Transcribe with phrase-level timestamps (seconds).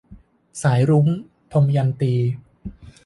[0.61, 1.07] สายรุ้ง-
[1.53, 2.13] ทมยันตี